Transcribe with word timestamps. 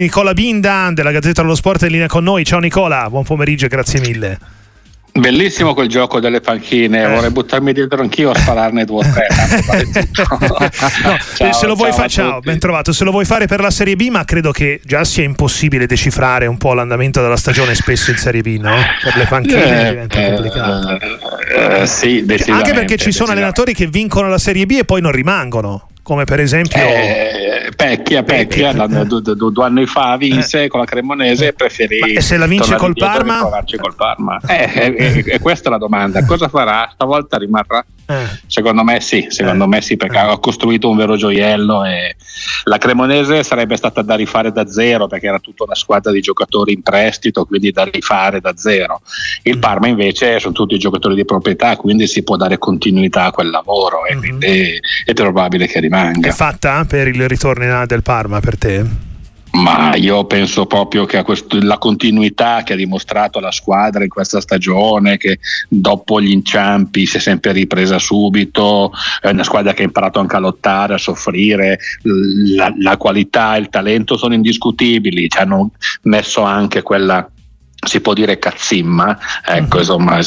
Nicola 0.00 0.32
Binda 0.32 0.92
della 0.94 1.10
Gazzetta 1.10 1.42
dello 1.42 1.56
Sport 1.56 1.82
in 1.82 1.88
linea 1.88 2.06
con 2.06 2.22
noi. 2.22 2.44
Ciao 2.44 2.60
Nicola, 2.60 3.10
buon 3.10 3.24
pomeriggio 3.24 3.64
e 3.64 3.68
grazie 3.68 3.98
mille. 3.98 4.38
Bellissimo 5.10 5.74
quel 5.74 5.88
gioco 5.88 6.20
delle 6.20 6.40
panchine, 6.40 7.02
eh. 7.02 7.08
vorrei 7.08 7.30
buttarmi 7.30 7.72
dietro 7.72 8.00
anch'io 8.00 8.30
a 8.30 8.38
spararne 8.38 8.84
due 8.84 9.04
o 9.04 9.12
tre. 9.12 9.26
no, 11.02 11.50
se 11.52 11.66
lo 11.66 11.74
vuoi 11.74 11.90
fare, 11.90 12.08
ciao, 12.08 12.38
ben 12.38 12.60
trovato. 12.60 12.92
Se 12.92 13.02
lo 13.02 13.10
vuoi 13.10 13.24
fare 13.24 13.46
per 13.46 13.58
la 13.58 13.72
Serie 13.72 13.96
B, 13.96 14.06
ma 14.08 14.24
credo 14.24 14.52
che 14.52 14.80
già 14.84 15.02
sia 15.02 15.24
impossibile 15.24 15.86
decifrare 15.86 16.46
un 16.46 16.58
po' 16.58 16.74
l'andamento 16.74 17.20
della 17.20 17.36
stagione 17.36 17.74
spesso 17.74 18.12
in 18.12 18.18
Serie 18.18 18.42
B, 18.42 18.56
no? 18.60 18.76
Per 19.02 19.16
le 19.16 19.26
panchine 19.26 19.80
eh, 19.80 19.90
diventa 19.90 20.22
complicato. 20.22 20.98
Eh, 21.80 21.86
sì, 21.88 22.24
Anche 22.50 22.72
perché 22.72 22.96
ci 22.98 23.10
sono 23.10 23.32
allenatori 23.32 23.74
che 23.74 23.88
vincono 23.88 24.28
la 24.28 24.38
Serie 24.38 24.64
B 24.64 24.76
e 24.78 24.84
poi 24.84 25.00
non 25.00 25.10
rimangono 25.10 25.87
come 26.08 26.24
per 26.24 26.40
esempio 26.40 26.80
eh, 26.80 27.70
Pecchia, 27.76 28.22
Pecchia 28.22 28.72
due, 28.72 29.20
due, 29.20 29.52
due, 29.52 29.64
anni 29.66 29.84
fa 29.84 30.16
vinse 30.16 30.64
eh. 30.64 30.68
con 30.68 30.80
la 30.80 30.86
Cremonese 30.86 31.48
e 31.48 31.52
preferì 31.52 32.14
e 32.14 32.22
se 32.22 32.38
la 32.38 32.46
vince 32.46 32.76
col 32.76 32.94
Parma? 32.94 33.46
col 33.76 33.94
Parma 33.94 34.40
eh, 34.48 34.94
e, 34.96 35.24
e, 35.26 35.38
questa 35.38 35.68
è 35.68 35.70
la 35.70 35.76
domanda 35.76 36.24
cosa 36.24 36.48
farà? 36.48 36.88
stavolta 36.90 37.36
rimarrà? 37.36 37.84
Eh. 38.10 38.26
Secondo 38.46 38.82
me 38.84 39.00
sì, 39.00 39.26
secondo 39.28 39.64
eh. 39.64 39.68
me 39.68 39.82
sì, 39.82 39.98
perché 39.98 40.16
ha 40.16 40.38
costruito 40.38 40.88
un 40.88 40.96
vero 40.96 41.16
gioiello 41.16 41.84
e 41.84 42.16
la 42.64 42.78
Cremonese 42.78 43.42
sarebbe 43.44 43.76
stata 43.76 44.00
da 44.00 44.14
rifare 44.14 44.50
da 44.50 44.66
zero 44.66 45.06
perché 45.06 45.26
era 45.26 45.38
tutta 45.38 45.64
una 45.64 45.74
squadra 45.74 46.10
di 46.10 46.22
giocatori 46.22 46.72
in 46.72 46.80
prestito, 46.80 47.44
quindi 47.44 47.70
da 47.70 47.84
rifare 47.84 48.40
da 48.40 48.56
zero. 48.56 49.02
Il 49.42 49.58
mm. 49.58 49.60
Parma 49.60 49.88
invece 49.88 50.40
sono 50.40 50.54
tutti 50.54 50.78
giocatori 50.78 51.14
di 51.14 51.26
proprietà, 51.26 51.76
quindi 51.76 52.06
si 52.06 52.22
può 52.22 52.36
dare 52.36 52.56
continuità 52.56 53.24
a 53.24 53.30
quel 53.30 53.50
lavoro 53.50 54.06
e 54.06 54.14
mm-hmm. 54.14 54.20
quindi 54.20 54.80
è 55.04 55.12
probabile 55.12 55.66
che 55.66 55.80
rimanga. 55.80 56.28
È 56.28 56.32
fatta 56.32 56.86
per 56.86 57.08
il 57.08 57.28
ritorno 57.28 57.84
del 57.84 58.02
Parma 58.02 58.40
per 58.40 58.56
te? 58.56 59.07
Ma 59.52 59.94
io 59.96 60.24
penso 60.24 60.66
proprio 60.66 61.04
che 61.04 61.22
questo, 61.22 61.58
la 61.60 61.78
continuità 61.78 62.62
che 62.62 62.74
ha 62.74 62.76
dimostrato 62.76 63.40
la 63.40 63.50
squadra 63.50 64.04
in 64.04 64.10
questa 64.10 64.40
stagione, 64.40 65.16
che 65.16 65.38
dopo 65.68 66.20
gli 66.20 66.30
inciampi 66.30 67.06
si 67.06 67.16
è 67.16 67.20
sempre 67.20 67.52
ripresa 67.52 67.98
subito, 67.98 68.92
è 69.20 69.30
una 69.30 69.44
squadra 69.44 69.72
che 69.72 69.82
ha 69.82 69.86
imparato 69.86 70.20
anche 70.20 70.36
a 70.36 70.40
lottare, 70.40 70.94
a 70.94 70.98
soffrire, 70.98 71.78
la, 72.54 72.72
la 72.78 72.96
qualità 72.96 73.56
e 73.56 73.60
il 73.60 73.68
talento 73.68 74.16
sono 74.16 74.34
indiscutibili, 74.34 75.28
ci 75.28 75.38
hanno 75.38 75.70
messo 76.02 76.42
anche 76.42 76.82
quella 76.82 77.28
si 77.88 78.00
può 78.00 78.12
dire 78.12 78.38
cazzimma, 78.38 79.18
ecco, 79.44 79.76
uh-huh. 79.76 79.82
insomma, 79.82 80.20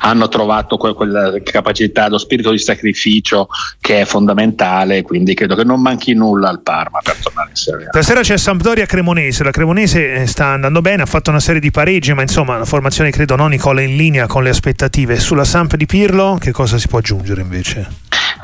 hanno 0.00 0.28
trovato 0.28 0.76
que- 0.76 0.94
quella 0.94 1.32
capacità, 1.42 2.08
lo 2.08 2.18
spirito 2.18 2.50
di 2.50 2.58
sacrificio 2.58 3.48
che 3.80 4.02
è 4.02 4.04
fondamentale, 4.04 5.02
quindi 5.02 5.34
credo 5.34 5.54
che 5.54 5.64
non 5.64 5.80
manchi 5.80 6.14
nulla 6.14 6.48
al 6.48 6.60
Parma 6.60 7.00
per 7.02 7.16
tornare 7.22 7.50
in 7.50 7.56
Serie 7.56 7.86
A. 7.86 7.90
Stasera 7.90 8.20
c'è 8.20 8.36
Sampdoria 8.36 8.86
Cremonese, 8.86 9.42
la 9.42 9.50
Cremonese 9.50 10.14
eh, 10.14 10.26
sta 10.26 10.46
andando 10.46 10.80
bene, 10.80 11.02
ha 11.02 11.06
fatto 11.06 11.30
una 11.30 11.40
serie 11.40 11.60
di 11.60 11.70
pareggi, 11.70 12.12
ma 12.12 12.22
insomma 12.22 12.58
la 12.58 12.64
formazione 12.64 13.10
credo 13.10 13.36
non 13.36 13.50
Nicola 13.50 13.80
in 13.80 13.96
linea 13.96 14.26
con 14.26 14.42
le 14.42 14.50
aspettative. 14.50 15.18
Sulla 15.18 15.44
Samp 15.44 15.76
di 15.76 15.86
Pirlo 15.86 16.38
che 16.40 16.52
cosa 16.52 16.78
si 16.78 16.88
può 16.88 16.98
aggiungere 16.98 17.40
invece? 17.40 18.01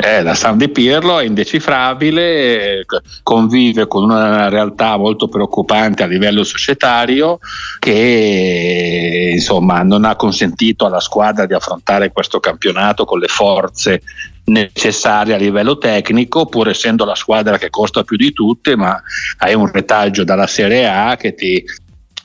Eh, 0.09 0.23
la 0.23 0.33
San 0.33 0.57
Di 0.57 0.71
Pirlo 0.71 1.19
è 1.19 1.27
indecifrabile, 1.27 2.87
convive 3.23 3.87
con 3.87 4.05
una 4.05 4.49
realtà 4.49 4.97
molto 4.97 5.29
preoccupante 5.29 6.03
a 6.03 6.07
livello 6.07 6.45
societario 6.45 7.41
che 7.79 9.33
insomma 9.35 9.83
non 9.83 10.07
ha 10.07 10.17
consentito 10.17 10.87
alla 10.87 11.01
squadra 11.01 11.45
di 11.45 11.53
affrontare 11.53 12.11
questo 12.11 12.41
campionato 12.41 13.05
con 13.05 13.19
le 13.19 13.27
forze 13.27 14.01
necessarie 14.45 15.35
a 15.35 15.39
livello 15.39 15.77
tecnico, 15.77 16.47
pur 16.47 16.71
essendo 16.71 17.05
la 17.05 17.15
squadra 17.15 17.59
che 17.59 17.69
costa 17.69 18.03
più 18.03 18.17
di 18.17 18.33
tutte, 18.33 18.77
ma 18.77 18.99
hai 19.41 19.53
un 19.53 19.71
retaggio 19.71 20.25
dalla 20.25 20.47
Serie 20.47 20.89
A 20.89 21.17
che 21.17 21.35
ti 21.35 21.63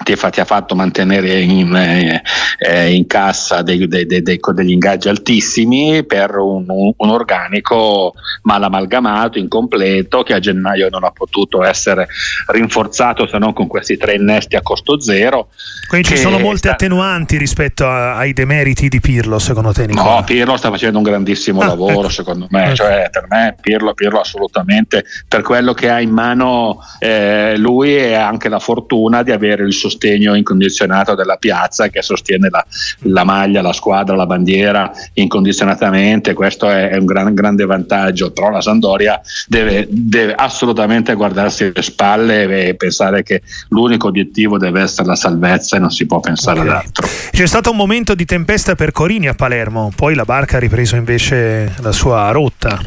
ti, 0.04 0.16
ti 0.16 0.40
ha 0.40 0.46
fatto 0.46 0.76
mantenere 0.76 1.40
in, 1.40 1.76
eh, 1.76 2.22
eh, 2.60 2.94
in 2.94 3.08
cassa 3.08 3.62
dei, 3.62 3.88
dei, 3.88 4.06
dei, 4.06 4.22
degli 4.22 4.72
ingaggi 4.72 5.10
altissimi 5.10 6.06
per 6.06 6.36
un, 6.38 6.66
un, 6.68 7.10
organico 7.10 8.14
mal 8.44 8.64
amalgamato, 8.64 9.38
incompleto, 9.38 10.24
che 10.24 10.34
a 10.34 10.40
gennaio 10.40 10.90
non 10.90 11.04
ha 11.04 11.12
potuto 11.12 11.64
essere 11.64 12.08
rinforzato 12.48 13.28
se 13.28 13.38
non 13.38 13.54
con 13.54 13.68
questi 13.68 13.98
tre 13.98 14.16
innesti 14.16 14.56
a 14.56 14.62
costo 14.62 15.00
zero. 15.00 15.50
Quindi 15.88 16.08
ci 16.08 16.18
sono 16.18 16.40
molte 16.40 16.58
sta... 16.58 16.72
attenuanti 16.72 17.38
rispetto 17.38 17.88
a, 17.88 18.18
ai 18.18 18.34
demeriti 18.34 18.90
di 18.90 19.00
Pirlo, 19.00 19.40
secondo 19.40 19.72
te? 19.72 19.86
Nicola? 19.86 20.16
No, 20.16 20.24
Pirlo 20.24 20.58
sta 20.58 20.70
facendo 20.70 20.98
un 20.98 21.04
grandissimo 21.04 21.62
ah, 21.62 21.68
lavoro, 21.68 22.02
ecco. 22.02 22.10
secondo 22.10 22.48
me. 22.50 22.66
Ecco. 22.66 22.76
Cioè, 22.76 23.10
per 23.12 23.26
me, 23.30 23.56
Pirlo, 23.60 23.94
Pirlo, 23.94 24.20
assolutamente, 24.20 25.06
per 25.28 25.42
quello 25.42 25.74
che 25.74 25.90
ha 25.90 26.02
in 26.02 26.12
mano 26.12 26.80
eh, 27.00 27.56
lui 27.58 27.96
e 27.96 28.16
anche 28.16 28.50
la 28.50 28.60
fortuna 28.60 29.24
di 29.24 29.32
avere 29.32 29.64
il 29.64 29.74
sostegno 29.94 30.36
incondizionato 30.36 31.16
della 31.16 31.38
piazza 31.38 31.88
che 31.88 32.02
sostiene 32.02 32.50
la, 32.50 32.66
la 33.04 33.24
maglia, 33.24 33.62
la 33.62 33.74
squadra, 33.74 34.16
la 34.16 34.26
bandiera 34.26 34.92
incondizionatamente. 35.14 36.34
Questo 36.34 36.70
è, 36.70 36.90
è 36.90 36.98
un 36.98 37.06
gran, 37.06 37.34
grande 37.34 37.66
vantaggio. 37.66 38.32
Però 38.32 38.50
la 38.50 38.62
Sandoria 38.62 39.22
deve, 39.48 39.88
deve 39.90 40.34
assolutamente 40.34 41.14
guardarsi 41.14 41.72
le 41.74 41.82
spalle 41.82 42.68
e 42.68 42.76
pensare 42.76 43.24
che 43.24 43.42
l'unico 43.70 44.08
obiettivo 44.08 44.58
deve 44.58 44.82
essere 44.82 45.08
la 45.08 45.16
salvezza 45.16 45.78
e 45.78 45.80
non 45.80 45.92
si 45.92 46.06
può 46.06 46.20
pensare 46.20 46.60
okay. 46.60 46.72
ad 46.72 46.78
altro. 46.78 47.08
C'è 47.32 47.46
stato 47.46 47.72
un 47.72 47.78
momento 47.78 48.16
di 48.16 48.26
tempesta 48.26 48.76
per 48.76 48.92
Corini 48.92 49.28
a 49.28 49.34
Palermo, 49.34 49.92
poi 49.96 50.16
la 50.16 50.26
barca 50.26 50.58
ha 50.58 50.60
ripreso 50.60 50.96
invece 50.96 51.74
la 51.82 51.92
sua 51.92 52.30
rotta. 52.32 52.80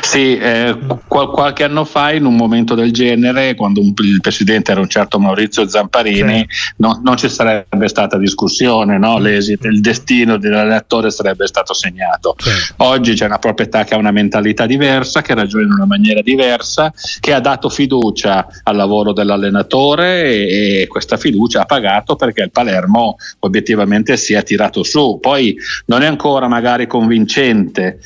Sì, 0.00 0.38
eh, 0.38 0.76
qual- 1.06 1.30
qualche 1.30 1.64
anno 1.64 1.84
fa 1.84 2.12
in 2.12 2.24
un 2.24 2.34
momento 2.34 2.74
del 2.74 2.92
genere, 2.92 3.54
quando 3.54 3.80
un, 3.80 3.92
il 3.96 4.20
presidente 4.20 4.72
era 4.72 4.80
un 4.80 4.88
certo 4.88 5.18
Maurizio 5.18 5.68
Zamparini, 5.68 6.46
sì. 6.48 6.72
no, 6.76 7.00
non 7.04 7.16
ci 7.16 7.28
sarebbe 7.28 7.88
stata 7.88 8.16
discussione, 8.16 8.96
no? 8.98 9.18
L'esito, 9.18 9.68
il 9.68 9.80
destino 9.80 10.38
dell'allenatore 10.38 11.10
sarebbe 11.10 11.46
stato 11.46 11.74
segnato. 11.74 12.36
Sì. 12.38 12.50
Oggi 12.78 13.14
c'è 13.14 13.26
una 13.26 13.38
proprietà 13.38 13.84
che 13.84 13.94
ha 13.94 13.98
una 13.98 14.10
mentalità 14.10 14.66
diversa, 14.66 15.20
che 15.20 15.34
ragiona 15.34 15.64
in 15.64 15.72
una 15.72 15.86
maniera 15.86 16.22
diversa, 16.22 16.92
che 17.20 17.34
ha 17.34 17.40
dato 17.40 17.68
fiducia 17.68 18.46
al 18.62 18.76
lavoro 18.76 19.12
dell'allenatore 19.12 20.24
e, 20.24 20.80
e 20.80 20.86
questa 20.86 21.16
fiducia 21.16 21.62
ha 21.62 21.66
pagato 21.66 22.16
perché 22.16 22.42
il 22.42 22.50
Palermo 22.50 23.16
obiettivamente 23.40 24.16
si 24.16 24.32
è 24.32 24.42
tirato 24.42 24.82
su. 24.82 25.18
Poi 25.20 25.56
non 25.86 26.02
è 26.02 26.06
ancora 26.06 26.48
magari 26.48 26.86
convincente 26.86 27.98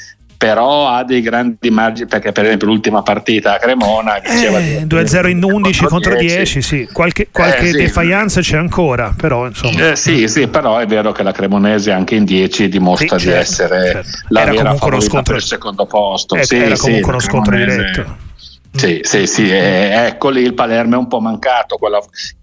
però 0.42 0.88
ha 0.88 1.04
dei 1.04 1.20
grandi 1.20 1.70
margini 1.70 2.08
perché 2.08 2.32
per 2.32 2.44
esempio 2.46 2.66
l'ultima 2.66 3.02
partita 3.02 3.54
a 3.54 3.58
Cremona 3.58 4.18
diceva 4.18 4.58
eh, 4.58 4.84
2-0 4.88 5.28
in 5.28 5.44
11 5.44 5.84
contro 5.84 6.16
10, 6.16 6.34
10 6.34 6.62
sì. 6.62 6.88
qualche, 6.92 7.28
qualche 7.30 7.68
eh, 7.68 7.70
sì. 7.70 7.76
defianza 7.76 8.40
c'è 8.40 8.56
ancora 8.56 9.14
però 9.16 9.46
insomma 9.46 9.90
eh, 9.92 9.96
sì 9.96 10.26
sì 10.26 10.48
però 10.48 10.78
è 10.78 10.86
vero 10.86 11.12
che 11.12 11.22
la 11.22 11.30
Cremonese 11.30 11.92
anche 11.92 12.16
in 12.16 12.24
10 12.24 12.68
dimostra 12.68 13.18
sì, 13.20 13.26
certo, 13.26 13.38
di 13.38 13.40
essere 13.40 13.90
certo. 13.92 14.08
la 14.30 14.40
era 14.40 14.50
vera 14.50 14.74
favorita 14.74 15.04
scontro, 15.04 15.32
per 15.34 15.42
il 15.42 15.48
secondo 15.48 15.86
posto 15.86 16.34
eh, 16.34 16.44
sì, 16.44 16.56
era 16.56 16.76
comunque 16.76 17.10
uno 17.10 17.20
scontro 17.20 17.54
diretto 17.54 18.16
sì, 18.74 19.00
sì, 19.02 19.26
sì, 19.26 19.48
eh, 19.48 20.06
ecco 20.06 20.30
lì 20.30 20.42
il 20.42 20.54
Palermo 20.54 20.94
è 20.94 20.98
un 20.98 21.06
po' 21.06 21.20
mancato, 21.20 21.76
quella 21.76 22.00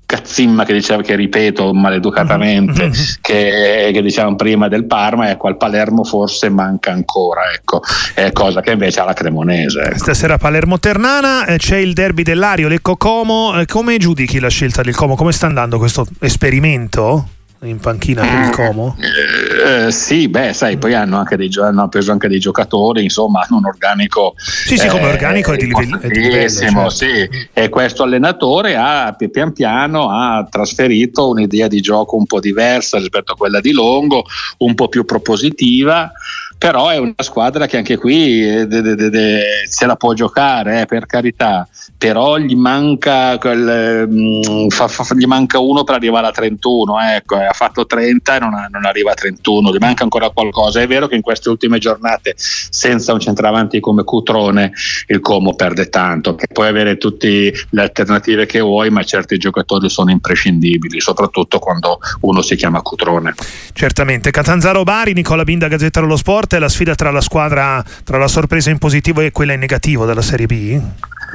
cazzimma 0.09 0.65
che 0.65 0.73
diceva 0.73 1.03
che 1.03 1.15
ripeto 1.15 1.71
maleducatamente 1.71 2.81
mm-hmm. 2.81 2.91
che, 3.21 3.91
che, 3.93 4.01
dicevamo 4.01 4.35
prima 4.35 4.67
del 4.67 4.85
Parma 4.85 5.29
ecco 5.29 5.47
al 5.47 5.55
Palermo 5.55 6.03
forse 6.03 6.49
manca 6.49 6.91
ancora 6.91 7.51
ecco 7.53 7.79
è 8.15 8.31
cosa 8.31 8.61
che 8.61 8.71
invece 8.71 9.01
ha 9.01 9.03
la 9.03 9.13
Cremonese 9.13 9.81
ecco. 9.81 9.97
stasera 9.99 10.39
Palermo 10.39 10.79
Ternana 10.79 11.45
eh, 11.45 11.57
c'è 11.57 11.77
il 11.77 11.93
derby 11.93 12.23
dell'Ario 12.23 12.67
Lecco 12.67 12.97
Como 12.97 13.59
eh, 13.59 13.67
come 13.67 13.97
giudichi 13.97 14.39
la 14.39 14.49
scelta 14.49 14.81
del 14.81 14.95
Como 14.95 15.15
come 15.15 15.31
sta 15.31 15.45
andando 15.45 15.77
questo 15.77 16.07
esperimento 16.17 17.27
in 17.61 17.79
panchina 17.79 18.21
per 18.21 18.45
il 18.45 18.49
Como? 18.51 18.95
Eh, 18.99 19.87
eh, 19.87 19.91
sì, 19.91 20.29
beh, 20.29 20.53
sai, 20.53 20.77
poi 20.77 20.93
hanno, 20.93 21.17
anche 21.17 21.35
dei, 21.35 21.49
hanno 21.61 21.89
preso 21.89 22.11
anche 22.11 22.27
dei 22.27 22.39
giocatori, 22.39 23.03
insomma, 23.03 23.41
hanno 23.41 23.57
un 23.57 23.65
organico. 23.65 24.33
Sì, 24.37 24.77
sì, 24.77 24.87
come 24.87 25.09
eh, 25.09 25.11
organico 25.11 25.51
è 25.51 25.57
di 25.57 25.65
livello. 25.65 25.99
È 25.99 26.07
di 26.07 26.21
livello 26.21 26.49
certo. 26.49 26.89
sì. 26.89 27.29
E 27.51 27.69
questo 27.69 28.03
allenatore 28.03 28.75
ha 28.75 29.13
pian 29.13 29.51
piano 29.51 30.09
ha 30.09 30.47
trasferito 30.49 31.29
un'idea 31.29 31.67
di 31.67 31.81
gioco 31.81 32.15
un 32.15 32.25
po' 32.25 32.39
diversa 32.39 32.97
rispetto 32.97 33.33
a 33.33 33.35
quella 33.35 33.59
di 33.59 33.71
Longo, 33.71 34.23
un 34.59 34.75
po' 34.75 34.87
più 34.87 35.03
propositiva 35.03 36.11
però 36.59 36.89
è 36.89 36.97
una 36.97 37.13
squadra 37.19 37.67
che 37.67 37.77
anche 37.77 37.95
qui 37.95 38.45
eh, 38.45 38.67
de, 38.67 38.81
de, 38.81 39.09
de, 39.09 39.41
se 39.65 39.85
la 39.85 39.95
può 39.95 40.11
giocare, 40.13 40.81
eh, 40.81 40.85
per 40.85 41.05
carità, 41.05 41.65
però 41.97 42.37
gli 42.37 42.53
manca, 42.53 43.37
quel, 43.37 44.05
mh, 44.09 44.65
mm, 44.65 44.67
fa, 44.67 44.89
fa, 44.89 45.05
gli 45.15 45.23
manca 45.23 45.59
uno 45.59 45.85
per 45.85 45.95
arrivare 45.95 46.27
a 46.27 46.31
31, 46.31 46.99
eh, 46.99 47.15
ecco, 47.15 47.35
ha 47.37 47.53
fatto 47.53 47.85
30 47.85 48.35
e 48.35 48.39
non, 48.39 48.53
ha, 48.53 48.67
non, 48.69 48.83
arriva 48.83 49.11
a 49.11 49.13
31, 49.13 49.73
gli 49.73 49.77
manca 49.79 50.03
ancora 50.03 50.29
qualcosa. 50.31 50.81
È 50.81 50.87
vero 50.87 51.07
che 51.07 51.15
in 51.15 51.21
queste 51.21 51.47
ultime 51.47 51.77
giornate, 51.77 52.33
senza 52.35 53.13
un 53.13 53.21
centravanti 53.21 53.79
come 53.79 54.03
Cutrone, 54.03 54.73
il 55.07 55.21
Como 55.21 55.55
perde 55.55 55.87
tanto, 55.87 56.35
che 56.35 56.47
puoi 56.51 56.67
avere 56.67 56.97
tutte 56.97 57.53
le 57.69 57.81
alternative 57.81 58.45
che 58.45 58.59
vuoi, 58.59 58.89
ma 58.89 59.01
certi 59.03 59.37
giocatori 59.37 59.89
sono 59.89 60.11
imprescindibili, 60.11 60.99
soprattutto 60.99 61.57
quando 61.59 61.99
uno 62.21 62.41
si 62.41 62.57
chiama 62.57 62.81
Cutrone. 62.81 63.35
Certamente. 63.71 64.29
Catanzaro 64.31 64.83
Bari, 64.83 65.13
Nicola 65.13 65.43
Binda, 65.43 65.69
Gazzetta 65.69 66.01
dello 66.01 66.17
Sport 66.17 66.47
forte 66.49 66.59
la 66.59 66.69
sfida 66.69 66.95
tra 66.95 67.11
la 67.11 67.21
squadra, 67.21 67.83
tra 68.03 68.17
la 68.17 68.27
sorpresa 68.27 68.71
in 68.71 68.79
positivo 68.79 69.21
e 69.21 69.31
quella 69.31 69.53
in 69.53 69.59
negativo 69.59 70.05
della 70.05 70.23
Serie 70.23 70.47
B? 70.47 70.81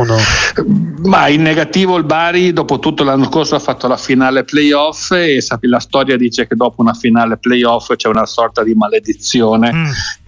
no? 0.02 0.16
Ma 1.04 1.28
in 1.28 1.42
negativo 1.42 1.96
il 1.96 2.02
Bari 2.02 2.52
dopo 2.52 2.80
tutto 2.80 3.04
l'anno 3.04 3.26
scorso 3.26 3.54
ha 3.54 3.60
fatto 3.60 3.86
la 3.86 3.96
finale 3.96 4.42
playoff 4.42 5.12
e 5.12 5.40
la 5.60 5.78
storia 5.78 6.16
dice 6.16 6.48
che 6.48 6.56
dopo 6.56 6.82
una 6.82 6.94
finale 6.94 7.36
playoff 7.36 7.94
c'è 7.94 8.08
una 8.08 8.26
sorta 8.26 8.64
di 8.64 8.74
maledizione 8.74 9.72
mm. 9.72 9.84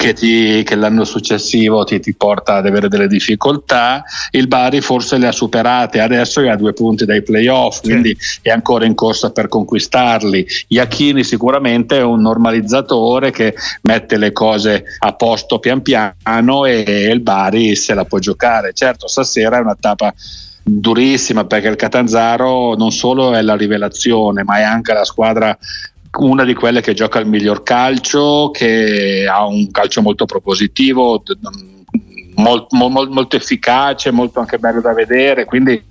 Che, 0.06 0.12
ti, 0.12 0.62
che, 0.62 0.76
l'anno 0.76 1.04
successivo 1.04 1.82
ti, 1.82 1.98
ti, 1.98 2.14
porta 2.14 2.54
ad 2.54 2.66
avere 2.66 2.88
delle 2.88 3.08
difficoltà. 3.08 4.04
Il 4.30 4.46
Bari 4.46 4.80
forse 4.80 5.18
le 5.18 5.26
ha 5.26 5.32
superate, 5.32 6.00
adesso 6.00 6.40
è 6.40 6.48
a 6.48 6.54
due 6.54 6.72
punti 6.72 7.04
dai 7.04 7.22
playoff, 7.22 7.80
sì. 7.80 7.90
quindi 7.90 8.16
è 8.40 8.50
ancora 8.50 8.84
in 8.84 8.94
corsa 8.94 9.32
per 9.32 9.48
conquistarli. 9.48 10.46
Iachini 10.68 11.24
sicuramente 11.24 11.98
è 11.98 12.02
un 12.02 12.20
normalizzatore 12.20 13.32
che 13.32 13.54
mette 13.82 14.16
le 14.16 14.30
cose 14.30 14.84
a 15.00 15.12
posto 15.14 15.58
pian 15.58 15.82
piano 15.82 16.64
e, 16.66 16.84
e 16.86 17.10
il 17.10 17.20
Bari 17.20 17.74
se 17.74 17.94
la 17.94 18.04
può 18.04 18.18
giocare. 18.18 18.72
Certo, 18.74 19.08
stasera 19.08 19.58
è 19.58 19.60
una 19.60 19.76
tappa 19.78 20.14
durissima 20.62 21.44
perché 21.44 21.68
il 21.68 21.76
Catanzaro 21.76 22.74
non 22.74 22.90
solo 22.90 23.34
è 23.34 23.42
la 23.42 23.54
rivelazione 23.54 24.42
ma 24.42 24.58
è 24.58 24.62
anche 24.62 24.92
la 24.92 25.04
squadra 25.04 25.56
una 26.18 26.44
di 26.44 26.54
quelle 26.54 26.80
che 26.80 26.94
gioca 26.94 27.18
il 27.18 27.26
miglior 27.26 27.62
calcio, 27.62 28.50
che 28.52 29.26
ha 29.28 29.44
un 29.46 29.70
calcio 29.70 30.02
molto 30.02 30.24
propositivo, 30.24 31.22
molto, 32.36 32.76
molto, 32.76 33.12
molto 33.12 33.36
efficace, 33.36 34.10
molto 34.10 34.40
anche 34.40 34.58
bello 34.58 34.80
da 34.80 34.92
vedere. 34.92 35.44
Quindi 35.44 35.82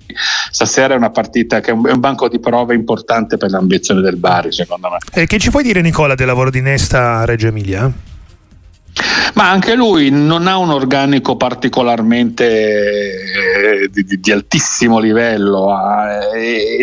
stasera 0.50 0.94
è 0.94 0.96
una 0.96 1.10
partita 1.10 1.60
che 1.60 1.70
è 1.70 1.74
un, 1.74 2.00
banco 2.00 2.28
di 2.28 2.40
prove 2.40 2.74
importante 2.74 3.36
per 3.36 3.50
l'ambizione 3.50 4.00
del 4.00 4.16
Bari, 4.16 4.52
secondo 4.52 4.88
me. 4.90 4.98
E 5.12 5.26
che 5.26 5.38
ci 5.38 5.50
puoi 5.50 5.62
dire, 5.62 5.80
Nicola, 5.80 6.14
del 6.14 6.26
lavoro 6.26 6.50
di 6.50 6.60
Nesta 6.60 7.18
a 7.18 7.24
Reggio 7.24 7.48
Emilia? 7.48 7.90
Ma 9.34 9.50
anche 9.50 9.74
lui 9.74 10.08
non 10.08 10.46
ha 10.46 10.56
un 10.56 10.70
organico 10.70 11.36
particolarmente 11.36 12.46
eh, 12.46 13.88
di, 13.90 14.18
di, 14.18 14.32
altissimo 14.32 14.98
livello, 14.98 15.68
eh, 16.34 16.82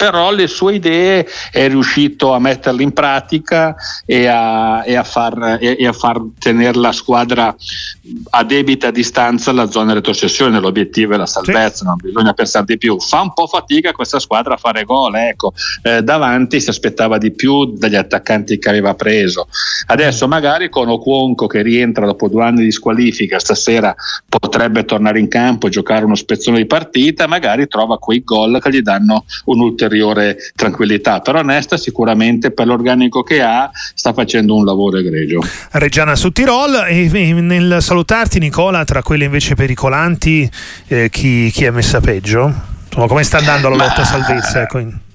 però 0.00 0.32
le 0.32 0.46
sue 0.46 0.76
idee 0.76 1.28
è 1.52 1.68
riuscito 1.68 2.32
a 2.32 2.38
metterle 2.38 2.82
in 2.82 2.94
pratica 2.94 3.76
e 4.06 4.26
a, 4.28 4.82
e 4.82 4.96
a, 4.96 5.04
far, 5.04 5.58
e, 5.60 5.76
e 5.78 5.86
a 5.86 5.92
far, 5.92 6.22
tenere 6.38 6.78
la 6.78 6.92
squadra 6.92 7.54
a 8.30 8.42
debita 8.44 8.90
distanza 8.90 9.50
alla 9.50 9.70
zona 9.70 9.92
retrocessione. 9.92 10.58
L'obiettivo 10.58 11.12
è 11.12 11.16
la 11.18 11.26
salvezza, 11.26 11.76
sì. 11.76 11.84
non 11.84 11.96
bisogna 12.00 12.32
pensare 12.32 12.64
di 12.64 12.78
più. 12.78 12.98
Fa 12.98 13.20
un 13.20 13.34
po' 13.34 13.46
fatica 13.46 13.92
questa 13.92 14.18
squadra 14.18 14.54
a 14.54 14.56
fare 14.56 14.84
gol, 14.84 15.16
ecco. 15.16 15.52
eh, 15.82 16.02
davanti 16.02 16.62
si 16.62 16.70
aspettava 16.70 17.18
di 17.18 17.32
più 17.32 17.66
dagli 17.76 17.96
attaccanti 17.96 18.58
che 18.58 18.70
aveva 18.70 18.94
preso. 18.94 19.48
Adesso 19.84 20.26
magari 20.26 20.70
con 20.70 20.88
Ocuonco 20.88 21.46
che 21.46 21.60
rientra 21.60 22.06
dopo 22.06 22.28
due 22.28 22.44
anni 22.44 22.64
di 22.64 22.72
squalifica, 22.72 23.38
stasera 23.38 23.94
potrebbe 24.26 24.86
tornare 24.86 25.20
in 25.20 25.28
campo 25.28 25.66
e 25.66 25.70
giocare 25.70 26.06
uno 26.06 26.14
spezzone 26.14 26.56
di 26.56 26.66
partita, 26.66 27.26
magari 27.26 27.68
trova 27.68 27.98
quei 27.98 28.24
gol 28.24 28.58
che 28.62 28.70
gli 28.70 28.80
danno 28.80 29.26
un'ulteriore 29.90 30.38
tranquillità. 30.54 31.20
Però 31.20 31.42
Nesta 31.42 31.76
sicuramente 31.76 32.52
per 32.52 32.66
l'organico 32.66 33.22
che 33.22 33.42
ha 33.42 33.70
sta 33.94 34.12
facendo 34.12 34.54
un 34.54 34.64
lavoro 34.64 34.98
egregio. 34.98 35.42
Reggiana 35.72 36.14
su 36.14 36.30
Tirol 36.30 36.86
e 36.88 37.08
nel 37.40 37.78
salutarti 37.80 38.38
Nicola, 38.38 38.84
tra 38.84 39.02
quelle 39.02 39.24
invece 39.24 39.54
pericolanti, 39.54 40.48
eh, 40.88 41.08
chi, 41.10 41.50
chi, 41.50 41.64
è 41.64 41.70
messa 41.70 42.00
peggio? 42.00 42.68
come 42.90 43.22
sta 43.22 43.38
andando 43.38 43.68
la 43.68 43.76
lotta 43.76 44.00
Ma... 44.00 44.04
salvezza? 44.04 44.62
Ecco. 44.62 45.08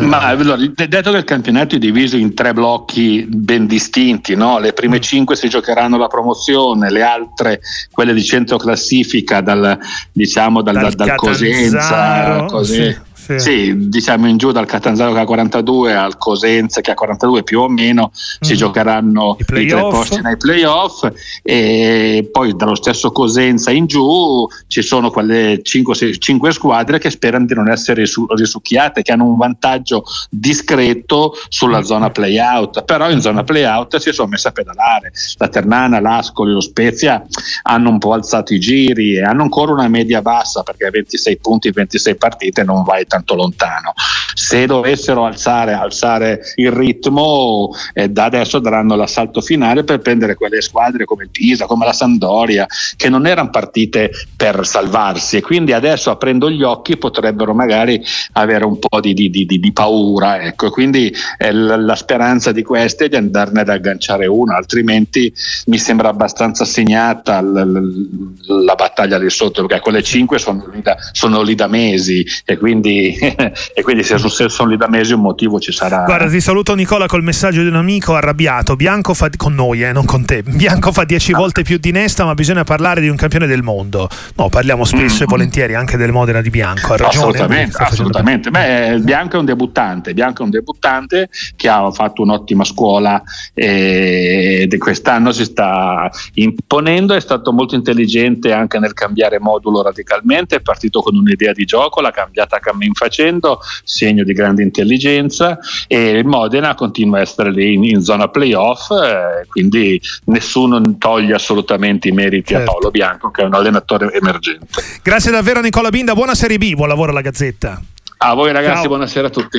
Ma 0.00 0.22
allora, 0.22 0.56
detto 0.56 1.12
che 1.12 1.18
il 1.18 1.24
campionato 1.24 1.76
è 1.76 1.78
diviso 1.78 2.16
in 2.16 2.34
tre 2.34 2.52
blocchi 2.52 3.24
ben 3.28 3.68
distinti, 3.68 4.34
no? 4.34 4.58
le 4.58 4.72
prime 4.72 4.96
mm. 4.96 5.00
cinque 5.00 5.36
si 5.36 5.48
giocheranno 5.48 5.96
la 5.96 6.08
promozione, 6.08 6.90
le 6.90 7.02
altre, 7.02 7.60
quelle 7.92 8.12
di 8.12 8.24
centro 8.24 8.56
classifica, 8.56 9.40
dal, 9.40 9.78
diciamo 10.10 10.62
dal, 10.62 10.74
dal, 10.74 10.92
dal 10.94 11.14
Cosenza, 11.14 12.46
così. 12.48 12.74
Sì 12.74 13.08
sì. 13.20 13.38
sì. 13.38 13.88
diciamo 13.88 14.28
in 14.28 14.36
giù 14.36 14.52
dal 14.52 14.66
Catanzaro 14.66 15.12
che 15.12 15.20
ha 15.20 15.24
42 15.24 15.94
al 15.94 16.16
Cosenza 16.16 16.80
che 16.80 16.90
ha 16.90 16.94
42 16.94 17.42
più 17.42 17.60
o 17.60 17.68
meno 17.68 18.10
mm. 18.12 18.40
si 18.40 18.56
giocheranno 18.56 19.36
i, 19.38 19.42
i 19.42 19.66
tre 19.66 19.80
posti 19.80 20.20
nei 20.20 20.36
playoff 20.36 21.08
e 21.42 22.28
poi 22.32 22.54
dallo 22.56 22.74
stesso 22.74 23.12
Cosenza 23.12 23.70
in 23.70 23.86
giù 23.86 24.46
ci 24.66 24.82
sono 24.82 25.10
quelle 25.10 25.60
5, 25.62 26.18
5 26.18 26.52
squadre 26.52 26.98
che 26.98 27.10
sperano 27.10 27.46
di 27.46 27.54
non 27.54 27.70
essere 27.70 28.04
risucchiate, 28.34 29.02
che 29.02 29.12
hanno 29.12 29.26
un 29.26 29.36
vantaggio 29.36 30.04
discreto 30.28 31.34
sulla 31.48 31.80
mm. 31.80 31.84
zona 31.84 32.10
playout, 32.10 32.84
però 32.84 33.10
in 33.10 33.20
zona 33.20 33.44
playout 33.44 33.96
si 33.96 34.12
sono 34.12 34.28
messe 34.28 34.48
a 34.48 34.52
pedalare. 34.52 35.12
La 35.36 35.48
Ternana, 35.48 36.00
l'Ascoli, 36.00 36.52
lo 36.52 36.60
Spezia 36.60 37.24
hanno 37.62 37.90
un 37.90 37.98
po' 37.98 38.12
alzato 38.12 38.54
i 38.54 38.60
giri 38.60 39.16
e 39.16 39.22
hanno 39.22 39.42
ancora 39.42 39.72
una 39.72 39.88
media 39.88 40.22
bassa 40.22 40.62
perché 40.62 40.86
a 40.86 40.90
26 40.90 41.38
punti, 41.38 41.70
26 41.70 42.16
partite 42.16 42.64
non 42.64 42.82
vai 42.82 43.06
tanto 43.06 43.19
lontano. 43.34 43.92
Se 44.34 44.66
dovessero 44.66 45.24
alzare, 45.24 45.72
alzare 45.72 46.40
il 46.56 46.70
ritmo, 46.70 47.70
eh, 47.92 48.08
da 48.08 48.24
adesso 48.24 48.58
daranno 48.58 48.94
l'assalto 48.94 49.40
finale 49.40 49.84
per 49.84 50.00
prendere 50.00 50.34
quelle 50.34 50.60
squadre 50.60 51.04
come 51.04 51.24
il 51.24 51.30
Pisa, 51.30 51.66
come 51.66 51.84
la 51.84 51.92
Sandoria, 51.92 52.66
che 52.96 53.08
non 53.08 53.26
erano 53.26 53.50
partite 53.50 54.10
per 54.36 54.66
salvarsi 54.66 55.36
e 55.36 55.40
quindi 55.42 55.72
adesso 55.72 56.10
aprendo 56.10 56.50
gli 56.50 56.62
occhi 56.62 56.96
potrebbero 56.96 57.54
magari 57.54 58.02
avere 58.32 58.64
un 58.64 58.78
po' 58.78 59.00
di, 59.00 59.14
di, 59.14 59.30
di, 59.30 59.46
di 59.46 59.72
paura. 59.72 60.40
Ecco. 60.42 60.70
Quindi 60.70 61.12
eh, 61.38 61.52
la, 61.52 61.76
la, 61.76 61.94
speranza 61.94 62.52
di 62.52 62.62
queste 62.62 63.06
è 63.06 63.08
di 63.08 63.16
andarne 63.16 63.60
ad 63.60 63.68
agganciare 63.68 64.26
una, 64.26 64.56
altrimenti 64.56 65.32
mi 65.66 65.78
sembra 65.78 66.08
abbastanza 66.08 66.64
segnata 66.64 67.40
l, 67.40 67.52
l, 67.52 68.64
la 68.64 68.74
battaglia 68.74 69.18
lì 69.18 69.30
sotto, 69.30 69.66
perché 69.66 69.82
quelle 69.82 70.02
cinque 70.02 70.38
sono 70.38 70.68
lì 70.72 70.80
da, 70.82 70.96
sono 71.12 71.42
lì 71.42 71.54
da 71.54 71.66
mesi 71.66 72.24
e 72.44 72.56
quindi 72.56 72.99
e 73.74 73.82
quindi 73.82 74.02
se, 74.02 74.18
sono 74.18 74.70
lì 74.70 74.76
da 74.76 74.88
mesi 74.88 75.12
un 75.12 75.20
motivo 75.20 75.58
ci 75.58 75.72
sarà. 75.72 76.04
Guarda, 76.04 76.28
ti 76.28 76.40
saluto 76.40 76.74
Nicola 76.74 77.06
col 77.06 77.22
messaggio 77.22 77.62
di 77.62 77.68
un 77.68 77.76
amico 77.76 78.14
arrabbiato. 78.14 78.76
Bianco 78.76 79.14
fa 79.14 79.28
con 79.36 79.54
noi, 79.54 79.82
eh, 79.82 79.92
non 79.92 80.04
con 80.04 80.24
te. 80.24 80.42
Bianco 80.42 80.92
fa 80.92 81.04
dieci 81.04 81.32
ah. 81.32 81.38
volte 81.38 81.62
più 81.62 81.78
di 81.78 81.90
Nesta, 81.90 82.24
ma 82.24 82.34
bisogna 82.34 82.64
parlare 82.64 83.00
di 83.00 83.08
un 83.08 83.16
campione 83.16 83.46
del 83.46 83.62
mondo. 83.62 84.08
No, 84.36 84.48
parliamo 84.48 84.84
spesso 84.84 85.22
mm. 85.22 85.22
e 85.22 85.26
volentieri 85.26 85.74
anche 85.74 85.96
del 85.96 86.12
Modena 86.12 86.40
di 86.40 86.50
Bianco. 86.50 86.92
Ha 86.92 86.96
ragione. 86.96 87.36
Assolutamente, 87.36 87.76
assolutamente. 87.78 88.50
Beh, 88.50 88.98
Bianco 89.00 89.36
è 89.36 89.38
un 89.38 89.44
debuttante, 89.44 90.12
Bianco 90.14 90.42
è 90.42 90.44
un 90.44 90.50
debuttante 90.50 91.28
che 91.56 91.68
ha 91.68 91.90
fatto 91.90 92.22
un'ottima 92.22 92.64
scuola 92.64 93.22
e 93.54 94.68
quest'anno 94.78 95.32
si 95.32 95.44
sta 95.44 96.10
imponendo, 96.34 97.14
è 97.14 97.20
stato 97.20 97.52
molto 97.52 97.74
intelligente 97.74 98.52
anche 98.52 98.78
nel 98.78 98.92
cambiare 98.92 99.38
modulo 99.38 99.82
radicalmente, 99.82 100.56
è 100.56 100.60
partito 100.60 101.00
con 101.00 101.16
un'idea 101.16 101.52
di 101.52 101.64
gioco, 101.64 102.00
l'ha 102.00 102.10
cambiata 102.10 102.56
a 102.56 102.60
cammin 102.60 102.89
facendo, 102.92 103.60
segno 103.84 104.24
di 104.24 104.32
grande 104.32 104.62
intelligenza 104.62 105.58
e 105.86 106.10
il 106.10 106.26
Modena 106.26 106.74
continua 106.74 107.18
a 107.18 107.22
essere 107.22 107.50
lì 107.50 107.74
in, 107.74 107.84
in 107.84 108.02
zona 108.02 108.28
playoff, 108.28 108.90
eh, 108.90 109.46
quindi 109.48 110.00
nessuno 110.26 110.80
toglie 110.98 111.34
assolutamente 111.34 112.08
i 112.08 112.12
meriti 112.12 112.54
certo. 112.54 112.70
a 112.70 112.72
Paolo 112.72 112.90
Bianco 112.90 113.30
che 113.30 113.42
è 113.42 113.44
un 113.44 113.54
allenatore 113.54 114.12
emergente. 114.12 114.82
Grazie 115.02 115.30
davvero 115.30 115.60
Nicola 115.60 115.90
Binda, 115.90 116.14
buona 116.14 116.34
Serie 116.34 116.58
B, 116.58 116.74
buon 116.74 116.88
lavoro 116.88 117.10
alla 117.10 117.22
Gazzetta. 117.22 117.80
A 118.22 118.34
voi 118.34 118.52
ragazzi, 118.52 118.80
Ciao. 118.80 118.88
buonasera 118.88 119.28
a 119.28 119.30
tutti. 119.30 119.58